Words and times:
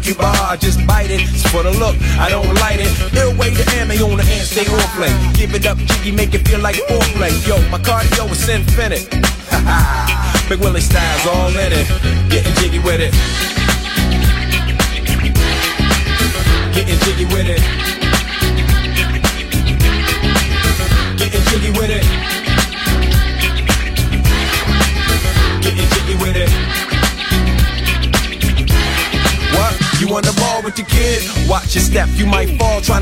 Cuba 0.00 0.22
Cuba. 0.22 0.48
I 0.50 0.56
just 0.56 0.86
bite 0.86 1.10
it. 1.10 1.20
It's 1.22 1.48
for 1.50 1.62
the 1.62 1.70
look, 1.70 1.96
I 2.18 2.28
don't 2.28 2.46
light 2.60 2.80
it. 2.80 2.90
Ill 3.16 3.36
way 3.36 3.54
to 3.54 3.64
ammo 3.76 3.94
on 4.10 4.16
the 4.18 4.24
hand, 4.24 4.46
stay 4.46 4.66
on 4.66 4.80
play. 4.96 5.12
Give 5.34 5.54
it 5.54 5.66
up, 5.66 5.78
jiggy, 5.78 6.12
make 6.12 6.34
it 6.34 6.46
feel 6.48 6.60
like 6.60 6.76
foreplay. 6.88 7.32
Yo, 7.46 7.56
my 7.70 7.78
cardio 7.78 8.30
is 8.30 8.48
infinite. 8.48 9.08
Ha 9.50 10.44
Big 10.48 10.60
Willie 10.60 10.80
styles 10.80 11.26
all 11.26 11.50
in 11.50 11.72
it. 11.72 11.86
Getting 12.30 12.54
jiggy 12.54 12.78
with 12.78 13.00
it. 13.00 13.12
Getting 16.74 16.98
jiggy 17.00 17.24
with 17.26 17.48
it. 17.48 17.97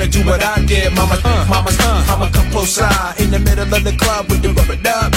Fall 0.07 0.12
trying 0.12 0.12
to 0.12 0.19
do 0.19 0.27
what 0.29 0.42
I 0.42 0.64
did. 0.64 0.92
Mama, 0.95 1.19
uh, 1.25 1.47
mama, 1.49 1.71
uh, 1.81 2.07
I'ma 2.09 2.31
come 2.31 2.51
close 2.51 2.71
side 2.71 3.21
in 3.21 3.31
the 3.31 3.38
middle 3.38 3.73
of 3.73 3.85
the 3.85 3.97
club 3.97 4.29
with 4.31 4.42
the 4.42 4.53
rubber 4.53 4.77
dub. 4.83 5.16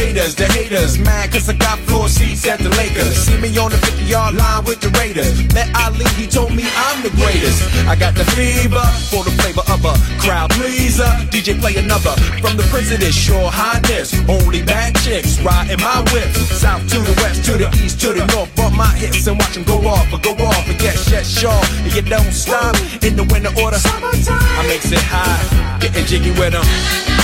Haters, 0.00 0.34
the 0.34 0.46
haters. 0.56 0.98
Mad 0.98 1.32
cause 1.32 1.48
I 1.48 1.54
got 1.54 1.78
floor 1.84 2.08
seats 2.08 2.46
at 2.46 2.58
the 2.60 2.70
Lakers. 2.80 3.16
See 3.28 3.36
me 3.36 3.48
on 3.58 3.70
the 3.70 3.78
50 3.78 4.04
yard 4.04 4.34
line 4.34 4.64
with 4.64 4.80
the 4.80 4.90
Raiders. 4.96 5.36
Met 5.52 5.68
Ali, 5.76 6.08
he 6.16 6.26
told 6.26 6.52
me 6.56 6.64
I'm 6.88 7.02
the 7.02 7.12
greatest. 7.20 7.60
I 7.86 7.94
got 7.96 8.14
the 8.14 8.24
fever 8.32 8.84
for 9.12 9.22
the 9.24 9.32
flavor 9.40 9.64
of 9.68 9.84
a 9.84 9.94
crowd 10.24 10.50
pleaser. 10.56 11.10
DJ 11.28 11.60
play 11.60 11.76
another 11.76 12.14
from 12.40 12.56
the 12.56 12.64
this 12.80 13.14
sure 13.14 13.50
highness. 13.52 14.16
Only 14.28 14.62
bad 14.62 14.96
chicks 15.04 15.38
riding 15.40 15.80
my 15.80 16.00
whip. 16.12 16.32
South 16.62 16.82
to 16.88 16.98
the 16.98 17.14
west, 17.20 17.44
to 17.44 17.52
the 17.60 17.68
east, 17.84 18.00
to 18.00 18.12
the 18.12 18.24
north. 18.32 18.50
Bump 18.56 18.74
my 18.76 18.92
hips 18.96 19.26
and 19.26 19.38
watch 19.38 19.54
them 19.54 19.64
go 19.64 19.76
off, 19.86 20.12
or 20.12 20.18
go 20.18 20.32
off. 20.44 20.64
And 20.68 20.80
yes, 20.80 21.10
yes, 21.10 21.28
sure. 21.28 21.62
And 21.84 21.92
you 21.94 22.02
don't 22.02 22.32
stop 22.32 22.74
in 23.04 23.16
the 23.16 23.24
winter 23.24 23.52
order. 23.60 23.76
I 23.76 24.64
makes 24.66 24.90
it 24.90 25.04
high, 25.12 25.78
getting 25.80 26.06
jiggy 26.06 26.30
with 26.30 26.52
them. 26.52 27.19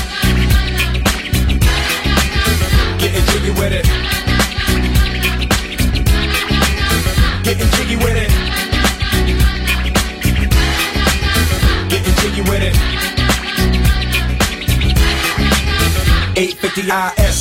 Getting 3.16 3.32
jiggy 3.32 3.50
with 3.58 3.72
it. 3.72 3.84
Getting 7.44 7.70
jiggy 7.70 7.96
with 7.96 8.16
it. 8.16 8.30
Getting 11.88 12.14
jiggy 12.20 12.42
with 12.42 12.62
it. 12.62 12.76
850 16.36 16.82
IS 17.22 17.25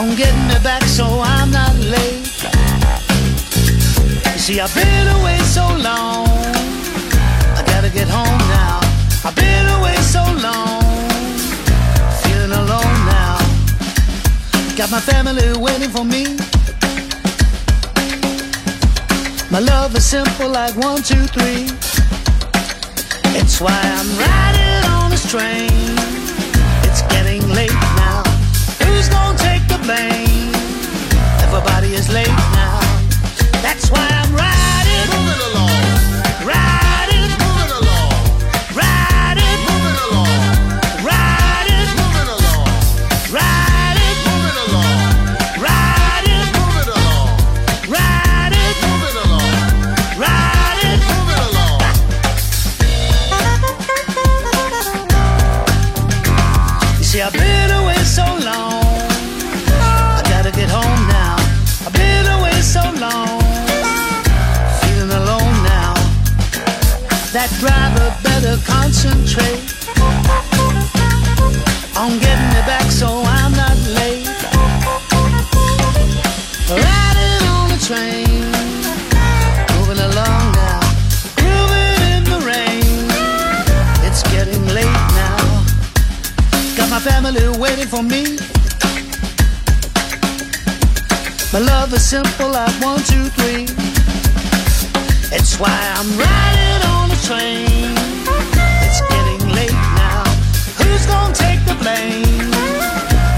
On 0.00 0.16
getting 0.16 0.48
me 0.48 0.54
back 0.62 0.82
so 0.84 1.04
I'm 1.22 1.50
not 1.50 1.74
late. 1.76 2.24
You 4.32 4.40
see, 4.46 4.58
I've 4.58 4.74
been 4.74 5.06
away 5.18 5.38
so 5.56 5.64
long. 5.88 6.26
I 7.58 7.62
gotta 7.66 7.90
get 7.90 8.08
home 8.08 8.40
now. 8.48 8.80
I've 9.26 9.36
been 9.36 9.66
away 9.78 9.96
so 9.96 10.22
long. 10.46 10.80
Feeling 12.22 12.52
alone 12.62 12.98
now. 13.12 13.36
Got 14.74 14.90
my 14.90 15.00
family 15.00 15.52
waiting 15.58 15.90
for 15.90 16.04
me. 16.04 16.24
My 19.50 19.60
love 19.60 19.94
is 19.96 20.06
simple 20.06 20.48
like 20.48 20.74
one, 20.76 21.02
two, 21.02 21.24
three. 21.36 21.68
It's 23.38 23.60
why 23.60 23.78
I'm 23.98 24.10
riding 24.24 24.82
on 24.94 25.10
this 25.10 25.30
train. 25.30 26.29
Take? 29.90 30.54
Everybody 31.46 31.90
is 32.00 32.06
late 32.08 32.36
now. 32.54 32.78
That's 33.64 33.90
why 33.92 34.06
I'm 34.20 34.30
riding. 34.44 35.06
Moving 35.14 35.42
along. 35.50 35.82
Riding. 36.52 37.30
Moving 37.42 37.72
along. 37.80 38.14
Riding. 38.82 39.58
Moving 39.68 39.98
along. 40.06 40.38
Riding. 41.10 41.88
Moving 41.98 42.28
along. 42.36 42.68
Riding. 43.38 44.18
Moving 44.28 44.58
along. 44.66 45.08
Riding. 45.66 46.46
Moving 46.58 46.88
along. 46.96 47.28
Riding. 47.96 48.76
Moving 48.86 49.16
along. 49.26 49.54
Riding. 50.24 50.98
Moving 51.10 51.42
along. 51.48 51.82
You 56.98 57.06
see, 57.10 57.20
I've 57.26 57.32
been 57.32 57.70
away 57.80 58.00
so 58.18 58.26
long. 58.48 58.69
On 72.00 72.18
getting 72.18 72.52
back 72.66 72.90
so 72.90 73.06
I'm 73.24 73.52
not 73.52 73.76
late. 73.98 74.26
Riding 76.68 77.42
on 77.48 77.66
the 77.72 77.80
train, 77.88 78.44
moving 79.74 80.00
along 80.08 80.52
now, 80.52 80.80
in 82.12 82.24
the 82.24 82.40
rain. 82.44 83.08
It's 84.06 84.22
getting 84.34 84.66
late 84.68 85.00
now. 85.16 85.64
Got 86.76 86.90
my 86.90 87.00
family 87.00 87.48
waiting 87.58 87.86
for 87.86 88.02
me. 88.02 88.36
My 91.52 91.60
love 91.60 91.92
is 91.94 92.04
simple 92.04 92.50
like 92.50 92.74
one, 92.82 93.02
two, 93.04 93.24
three. 93.38 93.64
It's 95.32 95.58
why 95.58 95.78
I'm 95.96 96.10
riding 96.18 96.82
on 96.88 97.08
the 97.08 97.16
train. 97.26 97.69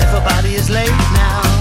Everybody 0.00 0.54
is 0.54 0.70
late 0.70 0.88
now. 1.14 1.51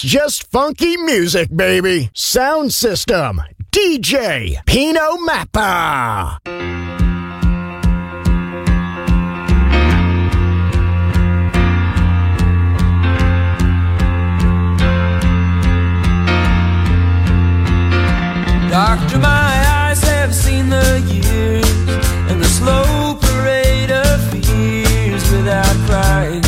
Just 0.00 0.48
funky 0.50 0.96
music, 0.96 1.48
baby. 1.54 2.10
Sound 2.14 2.72
system. 2.72 3.42
DJ 3.72 4.64
Pino 4.64 5.16
Mappa. 5.16 6.38
Doctor, 18.70 19.18
my 19.18 19.28
eyes 19.28 20.00
have 20.02 20.32
seen 20.32 20.68
the 20.68 21.00
years 21.08 21.64
and 22.30 22.40
the 22.40 22.48
slow 22.48 23.18
parade 23.20 23.90
of 23.90 24.30
fears 24.30 25.30
without 25.32 25.66
crying. 25.88 26.47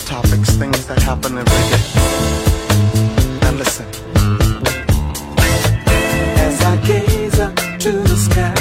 All 0.00 0.22
topics, 0.22 0.50
things 0.56 0.86
that 0.86 1.00
happen 1.02 1.38
every 1.38 1.64
day. 1.70 1.82
Now 3.40 3.52
listen. 3.52 3.86
As 6.38 6.60
I 6.62 6.76
gaze 6.86 7.40
up 7.40 7.54
to 7.80 7.92
the 7.92 8.16
sky, 8.16 8.54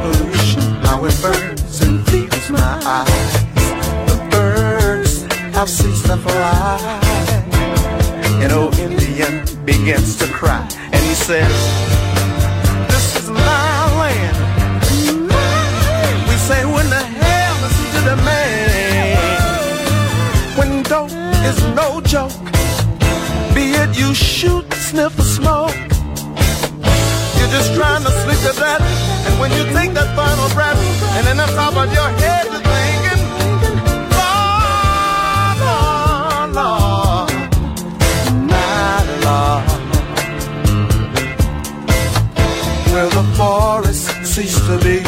pollution, 0.00 0.62
how 0.84 1.04
it 1.04 1.16
burns 1.22 1.80
and 1.82 2.06
feeds 2.08 2.50
my 2.50 2.80
eyes. 2.84 3.32
The 4.10 4.28
birds 4.30 5.22
have 5.54 5.68
ceased 5.68 6.06
to 6.06 6.16
fly. 6.16 7.00
An 8.42 8.52
old 8.52 8.78
Indian 8.78 9.44
begins 9.64 10.16
to 10.16 10.26
cry, 10.26 10.66
and 10.92 11.02
he 11.04 11.14
says, 11.14 11.99
is 21.50 21.62
no 21.74 22.00
joke, 22.00 22.32
be 23.54 23.72
it 23.82 23.98
you 23.98 24.14
shoot, 24.14 24.72
sniff, 24.74 25.18
or 25.18 25.22
smoke. 25.22 25.74
You're 27.36 27.52
just 27.58 27.74
trying 27.74 28.04
to 28.04 28.12
sleep 28.22 28.40
to 28.46 28.52
that, 28.60 28.80
and 29.26 29.34
when 29.40 29.50
you 29.56 29.64
take 29.74 29.92
that 29.98 30.14
final 30.14 30.48
breath, 30.54 30.78
and 31.16 31.26
in 31.26 31.36
the 31.36 31.46
top 31.58 31.74
of 31.82 31.92
your 31.92 32.10
head, 32.22 32.46
you're 32.46 32.66
thinking, 32.76 33.22
Lord, 34.18 35.58
Lord, 36.58 37.30
my 38.52 39.02
Lord. 39.26 39.64
Will 42.92 43.10
the 43.20 43.26
forest 43.36 44.06
cease 44.24 44.58
to 44.68 44.76
be 44.86 44.98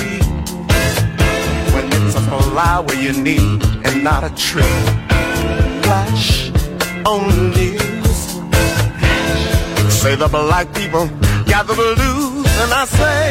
when 1.72 1.86
it's 1.98 2.16
a 2.16 2.22
flower 2.50 2.94
you 2.94 3.12
need 3.12 3.62
and 3.86 4.02
not 4.02 4.24
a 4.24 4.30
tree? 4.34 5.11
Flash 5.82 6.50
on 7.04 7.28
the 7.56 7.68
news. 7.78 8.20
Say 10.00 10.14
the 10.16 10.28
black 10.28 10.72
people 10.74 11.06
gather 11.46 11.74
the 11.74 11.94
blues, 11.96 12.46
and 12.62 12.72
I 12.72 12.84
say, 12.86 13.24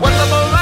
when 0.00 0.12
the 0.20 0.26
black 0.32 0.61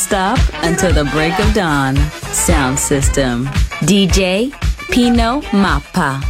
nonstop 0.00 0.38
until 0.68 0.92
the 0.92 1.04
break 1.10 1.38
of 1.38 1.52
dawn. 1.54 1.96
Sound 2.32 2.78
system. 2.78 3.46
DJ 3.84 4.50
Pino 4.90 5.40
Mappa. 5.52 6.29